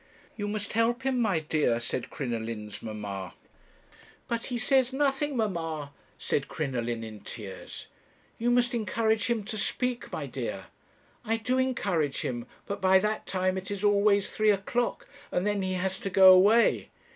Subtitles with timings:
[0.35, 3.35] "'You must help him, my dear,' said Crinoline's mamma.
[4.27, 7.85] "'But he says nothing, mamma,' said Crinoline in tears.
[8.39, 10.65] "'You must encourage him to speak, my dear.'
[11.23, 15.61] "'I do encourage him; but by that time it is always three o'clock, and then
[15.61, 16.89] he has to go away.'